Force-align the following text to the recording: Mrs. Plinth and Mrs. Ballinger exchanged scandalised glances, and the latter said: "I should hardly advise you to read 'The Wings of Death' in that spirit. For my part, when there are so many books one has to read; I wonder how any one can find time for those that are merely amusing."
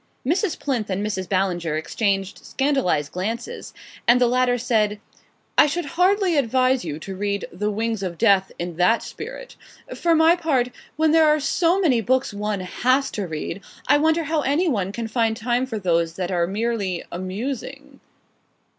Mrs. 0.25 0.57
Plinth 0.59 0.89
and 0.89 1.05
Mrs. 1.05 1.29
Ballinger 1.29 1.77
exchanged 1.77 2.43
scandalised 2.43 3.11
glances, 3.11 3.71
and 4.07 4.19
the 4.19 4.25
latter 4.25 4.57
said: 4.57 4.99
"I 5.59 5.67
should 5.67 5.85
hardly 5.93 6.37
advise 6.37 6.83
you 6.83 6.97
to 6.97 7.15
read 7.15 7.45
'The 7.53 7.69
Wings 7.69 8.01
of 8.01 8.17
Death' 8.17 8.51
in 8.57 8.77
that 8.77 9.03
spirit. 9.03 9.57
For 9.93 10.15
my 10.15 10.35
part, 10.35 10.69
when 10.95 11.11
there 11.11 11.27
are 11.27 11.39
so 11.39 11.79
many 11.79 12.01
books 12.01 12.33
one 12.33 12.61
has 12.61 13.11
to 13.11 13.27
read; 13.27 13.61
I 13.87 13.99
wonder 13.99 14.23
how 14.23 14.41
any 14.41 14.67
one 14.67 14.91
can 14.91 15.07
find 15.07 15.37
time 15.37 15.67
for 15.67 15.77
those 15.77 16.15
that 16.15 16.31
are 16.31 16.47
merely 16.47 17.03
amusing." 17.11 17.99